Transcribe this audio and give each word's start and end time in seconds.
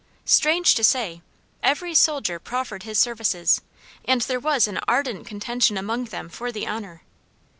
Strange 0.25 0.73
to 0.73 0.83
say, 0.83 1.21
every 1.61 1.93
soldier 1.93 2.39
proffered 2.39 2.81
his 2.81 2.97
services, 2.97 3.61
and 4.03 4.21
there 4.21 4.39
was 4.39 4.67
an 4.67 4.79
ardent 4.87 5.27
contention 5.27 5.77
among 5.77 6.05
them 6.05 6.27
for 6.27 6.51
the 6.51 6.65
honor. 6.65 7.03